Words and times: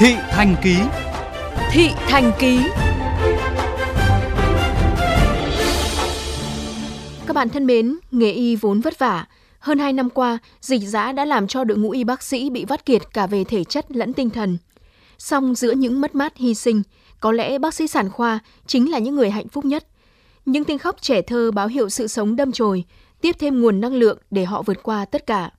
Thị 0.00 0.14
Thành 0.30 0.56
Ký 0.62 0.76
Thị 1.70 1.88
Thành 1.96 2.32
Ký 2.38 2.60
Các 7.26 7.34
bạn 7.34 7.48
thân 7.48 7.66
mến, 7.66 7.96
nghề 8.10 8.30
y 8.30 8.56
vốn 8.56 8.80
vất 8.80 8.98
vả. 8.98 9.26
Hơn 9.58 9.78
2 9.78 9.92
năm 9.92 10.10
qua, 10.10 10.38
dịch 10.60 10.82
giã 10.82 11.12
đã 11.12 11.24
làm 11.24 11.46
cho 11.46 11.64
đội 11.64 11.78
ngũ 11.78 11.90
y 11.90 12.04
bác 12.04 12.22
sĩ 12.22 12.50
bị 12.50 12.64
vắt 12.64 12.86
kiệt 12.86 13.02
cả 13.12 13.26
về 13.26 13.44
thể 13.44 13.64
chất 13.64 13.86
lẫn 13.88 14.12
tinh 14.12 14.30
thần. 14.30 14.58
Song 15.18 15.54
giữa 15.54 15.72
những 15.72 16.00
mất 16.00 16.14
mát 16.14 16.36
hy 16.36 16.54
sinh, 16.54 16.82
có 17.20 17.32
lẽ 17.32 17.58
bác 17.58 17.74
sĩ 17.74 17.86
sản 17.86 18.10
khoa 18.10 18.38
chính 18.66 18.90
là 18.90 18.98
những 18.98 19.14
người 19.14 19.30
hạnh 19.30 19.48
phúc 19.48 19.64
nhất. 19.64 19.86
Những 20.44 20.64
tiếng 20.64 20.78
khóc 20.78 20.96
trẻ 21.00 21.22
thơ 21.22 21.50
báo 21.50 21.66
hiệu 21.66 21.88
sự 21.88 22.06
sống 22.06 22.36
đâm 22.36 22.52
chồi, 22.52 22.84
tiếp 23.20 23.36
thêm 23.38 23.60
nguồn 23.60 23.80
năng 23.80 23.94
lượng 23.94 24.18
để 24.30 24.44
họ 24.44 24.62
vượt 24.62 24.82
qua 24.82 25.04
tất 25.04 25.26
cả. 25.26 25.50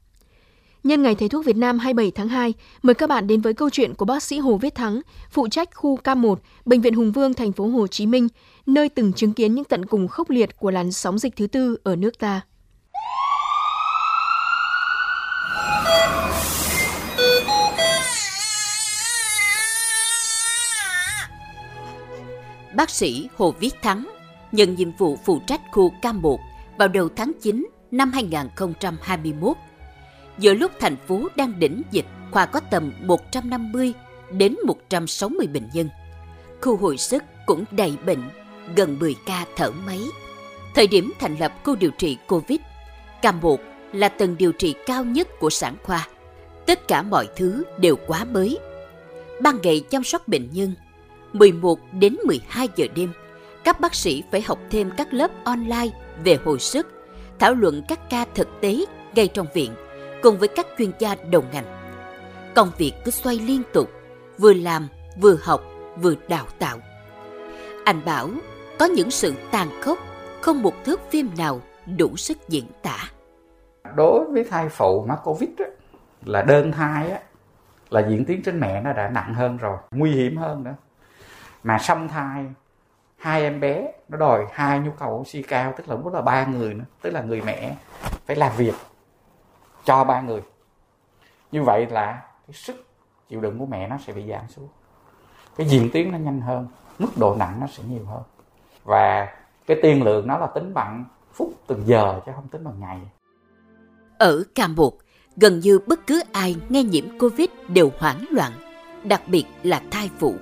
Nhân 0.84 1.04
ngày 1.04 1.16
Thầy 1.16 1.30
thuốc 1.30 1.46
Việt 1.46 1.58
Nam 1.58 1.80
27 1.80 2.12
tháng 2.12 2.28
2, 2.28 2.54
mời 2.82 2.94
các 2.94 3.10
bạn 3.10 3.28
đến 3.28 3.42
với 3.42 3.54
câu 3.54 3.70
chuyện 3.70 3.94
của 3.94 4.06
bác 4.06 4.24
sĩ 4.24 4.40
Hồ 4.40 4.58
Viết 4.58 4.76
Thắng, 4.76 5.02
phụ 5.32 5.48
trách 5.48 5.76
khu 5.76 5.98
K1, 6.04 6.36
Bệnh 6.66 6.82
viện 6.82 6.94
Hùng 6.94 7.12
Vương, 7.12 7.34
thành 7.34 7.52
phố 7.52 7.68
Hồ 7.68 7.88
Chí 7.88 8.06
Minh, 8.06 8.28
nơi 8.66 8.90
từng 8.90 9.14
chứng 9.14 9.34
kiến 9.34 9.56
những 9.56 9.66
tận 9.66 9.86
cùng 9.86 10.08
khốc 10.08 10.30
liệt 10.30 10.58
của 10.58 10.72
làn 10.72 10.92
sóng 10.92 11.18
dịch 11.18 11.36
thứ 11.36 11.48
tư 11.48 11.78
ở 11.84 11.96
nước 11.96 12.20
ta. 12.20 12.42
Bác 22.76 22.90
sĩ 22.90 23.30
Hồ 23.38 23.54
Viết 23.60 23.82
Thắng 23.82 24.10
nhận 24.52 24.76
nhiệm 24.76 24.92
vụ 24.98 25.18
phụ 25.26 25.40
trách 25.48 25.62
khu 25.72 25.92
K1 26.02 26.38
vào 26.78 26.88
đầu 26.88 27.10
tháng 27.16 27.32
9 27.42 27.68
năm 27.92 28.12
2021 28.12 29.58
Giữa 30.40 30.54
lúc 30.54 30.72
thành 30.80 30.96
phố 31.08 31.28
đang 31.36 31.60
đỉnh 31.60 31.82
dịch, 31.92 32.06
khoa 32.32 32.46
có 32.46 32.60
tầm 32.60 32.92
150 33.02 33.94
đến 34.32 34.56
160 34.66 35.48
bệnh 35.48 35.70
nhân. 35.74 35.90
Khu 36.62 36.78
hồi 36.78 36.98
sức 36.98 37.24
cũng 37.46 37.64
đầy 37.72 37.94
bệnh, 38.06 38.30
gần 38.76 39.00
10 39.00 39.16
ca 39.26 39.46
thở 39.56 39.72
máy. 39.86 40.00
Thời 40.76 40.88
điểm 40.88 41.14
thành 41.20 41.36
lập 41.40 41.54
khu 41.64 41.76
điều 41.76 41.92
trị 41.98 42.18
COVID, 42.28 42.60
cam 43.22 43.40
1 43.42 43.60
là 43.94 44.10
tầng 44.10 44.36
điều 44.38 44.52
trị 44.52 44.76
cao 44.86 45.04
nhất 45.04 45.28
của 45.40 45.50
sản 45.50 45.76
khoa. 45.84 46.08
Tất 46.66 46.88
cả 46.88 47.02
mọi 47.02 47.28
thứ 47.36 47.64
đều 47.78 47.96
quá 48.08 48.24
mới. 48.24 48.60
Ban 49.42 49.62
ngày 49.64 49.84
chăm 49.90 50.04
sóc 50.04 50.28
bệnh 50.28 50.50
nhân, 50.54 50.74
11 51.34 51.80
đến 51.94 52.16
12 52.26 52.68
giờ 52.76 52.86
đêm, 52.96 53.12
các 53.64 53.80
bác 53.80 53.96
sĩ 53.96 54.24
phải 54.32 54.42
học 54.42 54.60
thêm 54.70 54.92
các 54.98 55.14
lớp 55.14 55.32
online 55.44 55.90
về 56.24 56.40
hồi 56.46 56.60
sức, 56.60 56.88
thảo 57.40 57.54
luận 57.54 57.84
các 57.88 58.10
ca 58.10 58.26
thực 58.36 58.48
tế 58.62 58.86
ngay 59.16 59.28
trong 59.28 59.48
viện– 59.54 59.72
cùng 60.22 60.38
với 60.38 60.48
các 60.48 60.68
chuyên 60.78 60.92
gia 61.00 61.16
đầu 61.32 61.44
ngành. 61.52 61.66
Công 62.56 62.72
việc 62.78 62.94
cứ 63.06 63.12
xoay 63.12 63.40
liên 63.40 63.62
tục, 63.74 63.90
vừa 64.38 64.54
làm, 64.54 64.88
vừa 65.22 65.36
học, 65.42 65.62
vừa 66.02 66.14
đào 66.28 66.46
tạo. 66.60 66.78
Anh 67.86 68.06
bảo 68.06 68.30
có 68.80 68.86
những 68.86 69.12
sự 69.12 69.34
tàn 69.52 69.68
khốc, 69.82 69.98
không 70.42 70.62
một 70.62 70.74
thước 70.86 71.00
phim 71.12 71.30
nào 71.38 71.62
đủ 71.98 72.18
sức 72.18 72.38
diễn 72.48 72.66
tả. 72.84 72.98
Đối 73.96 74.26
với 74.26 74.44
thai 74.44 74.70
phụ 74.70 75.06
mắc 75.08 75.20
Covid 75.24 75.50
đó 75.58 75.66
là 76.26 76.42
đơn 76.42 76.72
thai 76.72 77.12
á, 77.12 77.20
là 77.90 78.08
diễn 78.10 78.26
tiến 78.26 78.42
trên 78.46 78.60
mẹ 78.60 78.82
nó 78.82 78.94
đã 78.94 79.10
nặng 79.10 79.34
hơn 79.34 79.58
rồi, 79.58 79.78
nguy 79.92 80.12
hiểm 80.12 80.38
hơn 80.38 80.64
nữa. 80.64 80.76
Mà 81.64 81.78
song 81.80 82.08
thai 82.08 82.46
hai 83.20 83.42
em 83.42 83.60
bé 83.60 83.92
nó 84.10 84.18
đòi 84.18 84.46
hai 84.54 84.80
nhu 84.80 84.92
cầu 85.00 85.20
oxy 85.20 85.42
cao 85.42 85.74
tức 85.78 85.90
là 85.90 85.96
cũng 86.04 86.14
là 86.14 86.22
ba 86.22 86.46
người 86.46 86.74
nữa 86.74 86.84
tức 87.02 87.10
là 87.10 87.22
người 87.22 87.42
mẹ 87.42 87.76
phải 88.26 88.36
làm 88.36 88.52
việc 88.58 88.74
cho 89.86 90.04
ba 90.04 90.22
người. 90.22 90.42
Như 91.52 91.64
vậy 91.64 91.88
là 91.90 92.22
cái 92.48 92.54
sức 92.54 92.86
chịu 93.30 93.42
đựng 93.42 93.60
của 93.60 93.66
mẹ 93.66 93.88
nó 93.88 93.98
sẽ 94.08 94.14
bị 94.14 94.30
giảm 94.30 94.48
xuống. 94.48 94.68
Cái 95.56 95.68
diễn 95.68 95.90
tiến 95.94 96.12
nó 96.12 96.18
nhanh 96.18 96.42
hơn 96.42 96.68
mức 97.00 97.10
độ 97.18 97.36
nặng 97.36 97.58
nó 97.62 97.68
sẽ 97.68 97.84
nhiều 97.90 98.06
hơn. 98.06 98.22
Và 98.84 99.28
cái 99.68 99.78
tiên 99.82 100.04
lượng 100.04 100.28
nó 100.28 100.38
là 100.38 100.48
tính 100.48 100.74
bằng 100.74 101.06
phút 101.34 101.54
từng 101.68 101.88
giờ 101.88 102.22
chứ 102.26 102.32
không 102.36 102.48
tính 102.48 102.64
bằng 102.64 102.80
ngày. 102.80 103.00
Ở 104.18 104.44
Cam 104.56 104.76
gần 105.38 105.60
như 105.60 105.80
bất 105.88 106.08
cứ 106.08 106.22
ai 106.32 106.56
nghe 106.70 106.84
nhiễm 106.84 107.20
Covid 107.20 107.50
đều 107.68 107.92
hoảng 107.98 108.26
loạn, 108.32 108.52
đặc 109.04 109.22
biệt 109.28 109.46
là 109.64 109.82
thai 109.92 110.10
phụ. 110.20 110.36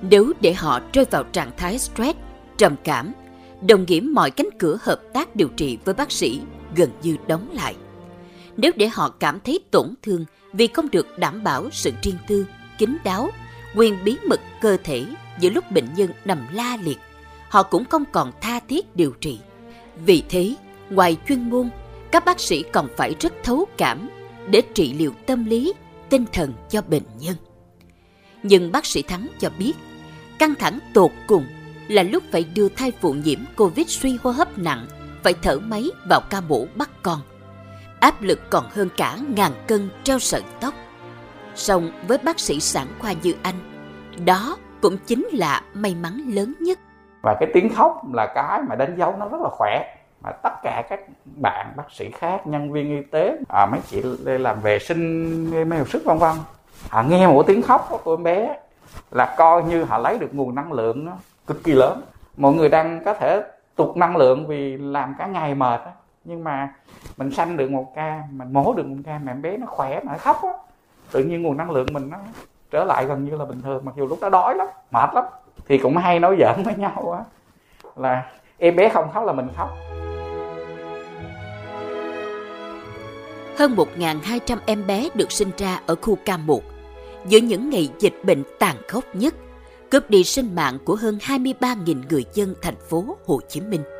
Nếu 0.00 0.32
để 0.40 0.54
họ 0.54 0.80
rơi 0.92 1.04
vào 1.10 1.24
trạng 1.24 1.50
thái 1.56 1.78
stress, 1.78 2.18
trầm 2.56 2.76
cảm, 2.84 3.12
đồng 3.68 3.84
nghĩa 3.88 4.00
mọi 4.00 4.30
cánh 4.30 4.48
cửa 4.58 4.78
hợp 4.80 5.00
tác 5.12 5.36
điều 5.36 5.48
trị 5.48 5.78
với 5.84 5.94
bác 5.94 6.12
sĩ 6.12 6.42
gần 6.76 6.90
như 7.02 7.16
đóng 7.26 7.48
lại 7.52 7.76
nếu 8.56 8.72
để 8.76 8.88
họ 8.88 9.08
cảm 9.08 9.40
thấy 9.40 9.60
tổn 9.70 9.94
thương 10.02 10.24
vì 10.52 10.66
không 10.66 10.90
được 10.90 11.18
đảm 11.18 11.44
bảo 11.44 11.68
sự 11.72 11.92
riêng 12.02 12.18
tư, 12.28 12.46
kín 12.78 12.96
đáo, 13.04 13.30
quyền 13.74 14.04
bí 14.04 14.16
mật 14.28 14.40
cơ 14.60 14.76
thể 14.84 15.04
giữa 15.40 15.50
lúc 15.50 15.70
bệnh 15.70 15.94
nhân 15.96 16.10
nằm 16.24 16.46
la 16.52 16.78
liệt, 16.82 16.98
họ 17.48 17.62
cũng 17.62 17.84
không 17.84 18.04
còn 18.12 18.32
tha 18.40 18.60
thiết 18.60 18.96
điều 18.96 19.10
trị. 19.20 19.38
Vì 20.06 20.22
thế, 20.28 20.54
ngoài 20.90 21.16
chuyên 21.28 21.50
môn, 21.50 21.68
các 22.10 22.24
bác 22.24 22.40
sĩ 22.40 22.64
còn 22.72 22.88
phải 22.96 23.14
rất 23.20 23.32
thấu 23.44 23.64
cảm 23.76 24.08
để 24.50 24.62
trị 24.74 24.92
liệu 24.92 25.12
tâm 25.26 25.44
lý, 25.44 25.72
tinh 26.08 26.24
thần 26.32 26.52
cho 26.70 26.82
bệnh 26.82 27.06
nhân. 27.20 27.36
Nhưng 28.42 28.72
bác 28.72 28.86
sĩ 28.86 29.02
Thắng 29.02 29.28
cho 29.40 29.50
biết, 29.58 29.72
căng 30.38 30.54
thẳng 30.54 30.78
tột 30.94 31.10
cùng 31.26 31.46
là 31.88 32.02
lúc 32.02 32.22
phải 32.32 32.44
đưa 32.54 32.68
thai 32.68 32.92
phụ 33.00 33.12
nhiễm 33.12 33.38
Covid 33.56 33.88
suy 33.88 34.18
hô 34.22 34.30
hấp 34.30 34.58
nặng, 34.58 34.86
phải 35.22 35.34
thở 35.42 35.58
máy 35.58 35.90
vào 36.08 36.20
ca 36.20 36.40
mổ 36.40 36.66
bắt 36.74 36.90
con– 37.02 37.20
áp 38.00 38.14
lực 38.20 38.40
còn 38.50 38.64
hơn 38.70 38.88
cả 38.96 39.16
ngàn 39.36 39.52
cân 39.66 39.88
treo 40.04 40.18
sợi 40.18 40.42
tóc. 40.60 40.74
Song 41.54 41.90
với 42.08 42.18
bác 42.24 42.40
sĩ 42.40 42.60
sản 42.60 42.86
khoa 42.98 43.12
như 43.22 43.34
anh, 43.42 43.54
đó 44.24 44.56
cũng 44.82 44.96
chính 45.06 45.26
là 45.32 45.60
may 45.74 45.94
mắn 45.94 46.20
lớn 46.28 46.54
nhất. 46.60 46.78
Và 47.22 47.36
cái 47.40 47.48
tiếng 47.54 47.74
khóc 47.74 48.02
là 48.12 48.32
cái 48.34 48.60
mà 48.68 48.74
đánh 48.74 48.96
dấu 48.98 49.16
nó 49.18 49.28
rất 49.28 49.40
là 49.40 49.48
khỏe. 49.52 49.96
Mà 50.22 50.30
tất 50.32 50.52
cả 50.62 50.82
các 50.88 51.00
bạn 51.24 51.72
bác 51.76 51.90
sĩ 51.90 52.10
khác, 52.10 52.46
nhân 52.46 52.72
viên 52.72 52.96
y 52.96 53.02
tế, 53.10 53.38
à, 53.48 53.66
mấy 53.66 53.80
chị 53.86 54.02
làm 54.24 54.60
vệ 54.60 54.78
sinh, 54.78 55.68
mấy 55.68 55.78
hồi 55.78 55.88
sức 55.88 56.04
vân 56.04 56.18
vân, 56.18 56.34
họ 56.88 57.02
nghe 57.02 57.26
một 57.26 57.44
tiếng 57.46 57.62
khóc 57.62 57.88
của 58.04 58.12
em 58.12 58.22
bé 58.22 58.60
là 59.10 59.34
coi 59.38 59.62
như 59.62 59.84
họ 59.84 59.98
lấy 59.98 60.18
được 60.18 60.34
nguồn 60.34 60.54
năng 60.54 60.72
lượng 60.72 61.04
nó 61.04 61.12
cực 61.46 61.64
kỳ 61.64 61.72
lớn. 61.72 62.02
Mọi 62.36 62.54
người 62.54 62.68
đang 62.68 63.04
có 63.04 63.14
thể 63.14 63.42
tụt 63.76 63.96
năng 63.96 64.16
lượng 64.16 64.46
vì 64.46 64.76
làm 64.76 65.14
cả 65.18 65.26
ngày 65.26 65.54
mệt 65.54 65.80
Đó 65.84 65.90
nhưng 66.28 66.44
mà 66.44 66.74
mình 67.16 67.30
sanh 67.30 67.56
được 67.56 67.70
một 67.70 67.92
ca 67.96 68.22
mình 68.30 68.52
mổ 68.52 68.74
được 68.74 68.86
một 68.86 68.96
ca 69.04 69.18
mà 69.18 69.32
em 69.32 69.42
bé 69.42 69.56
nó 69.56 69.66
khỏe 69.66 70.00
mà 70.04 70.12
nó 70.12 70.18
khóc 70.18 70.42
á 70.42 70.52
tự 71.10 71.24
nhiên 71.24 71.42
nguồn 71.42 71.56
năng 71.56 71.70
lượng 71.70 71.86
mình 71.92 72.10
nó 72.10 72.18
trở 72.70 72.84
lại 72.84 73.06
gần 73.06 73.24
như 73.24 73.36
là 73.36 73.44
bình 73.44 73.62
thường 73.62 73.84
mặc 73.84 73.94
dù 73.96 74.06
lúc 74.06 74.18
đó 74.20 74.28
đói 74.28 74.54
lắm 74.54 74.66
mệt 74.90 75.10
lắm. 75.14 75.24
Thì 75.68 75.78
cũng 75.78 75.96
hay 75.96 76.20
nói 76.20 76.36
giỡn 76.40 76.62
với 76.64 76.74
nhau 76.76 77.12
á 77.18 77.24
là 77.96 78.32
em 78.58 78.76
bé 78.76 78.88
không 78.88 79.10
khóc 79.12 79.24
là 79.24 79.32
mình 79.32 79.48
khóc 79.56 79.68
hơn 83.58 83.76
1.200 83.98 84.58
em 84.66 84.86
bé 84.86 85.08
được 85.14 85.32
sinh 85.32 85.50
ra 85.56 85.80
ở 85.86 85.94
khu 85.94 86.18
K1 86.24 86.60
giữa 87.26 87.38
những 87.38 87.70
ngày 87.70 87.90
dịch 87.98 88.14
bệnh 88.22 88.42
tàn 88.58 88.76
khốc 88.88 89.04
nhất, 89.14 89.34
cướp 89.90 90.10
đi 90.10 90.24
sinh 90.24 90.54
mạng 90.54 90.78
của 90.84 90.96
hơn 90.96 91.18
23.000 91.20 92.02
người 92.10 92.24
dân 92.34 92.54
thành 92.62 92.76
phố 92.88 93.16
Hồ 93.26 93.40
Chí 93.48 93.60
Minh. 93.60 93.95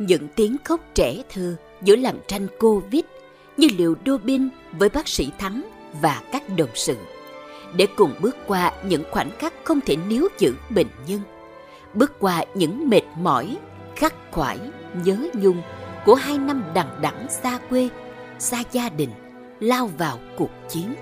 Những 0.00 0.28
tiếng 0.36 0.56
khóc 0.64 0.80
trẻ 0.94 1.22
thơ 1.34 1.56
giữa 1.82 1.96
làn 1.96 2.18
tranh 2.26 2.46
Covid 2.58 3.02
như 3.56 3.68
liều 3.78 3.94
đô 4.04 4.18
bin 4.18 4.48
với 4.72 4.88
bác 4.88 5.08
sĩ 5.08 5.30
Thắng 5.38 5.62
và 6.00 6.22
các 6.32 6.42
đồng 6.56 6.70
sự 6.74 6.96
để 7.76 7.86
cùng 7.96 8.14
bước 8.20 8.36
qua 8.46 8.72
những 8.84 9.04
khoảnh 9.10 9.30
khắc 9.38 9.54
không 9.64 9.80
thể 9.80 9.96
níu 9.96 10.28
giữ 10.38 10.54
bệnh 10.70 10.86
nhân, 11.06 11.20
bước 11.94 12.12
qua 12.18 12.44
những 12.54 12.88
mệt 12.88 13.02
mỏi, 13.20 13.56
khắc 13.96 14.14
khoải, 14.30 14.58
nhớ 15.04 15.16
nhung 15.34 15.62
của 16.06 16.14
hai 16.14 16.38
năm 16.38 16.64
đằng 16.74 16.98
đẵng 17.02 17.26
xa 17.42 17.58
quê, 17.70 17.88
xa 18.38 18.62
gia 18.72 18.88
đình, 18.88 19.10
lao 19.60 19.86
vào 19.98 20.18
cuộc 20.36 20.50
chiến. 20.68 20.94